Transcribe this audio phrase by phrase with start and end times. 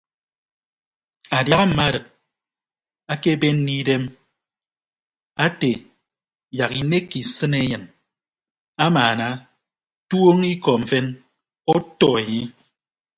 [1.37, 2.05] Adiaha mma arịd
[3.13, 4.03] akebenne idem
[5.45, 5.71] ate
[6.57, 7.83] yak inekke isịn eyịn
[8.85, 9.27] amaana
[10.09, 11.05] tuoñ ikọ mfen
[11.75, 12.43] ọtọ enye.